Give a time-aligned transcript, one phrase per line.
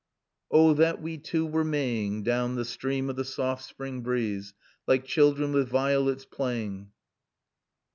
[0.49, 3.63] "'Oh, that we two oo were May ing Down the stream of the so oft
[3.63, 4.55] spring breeze,
[4.87, 6.87] Like children with vi olets pla aying.'"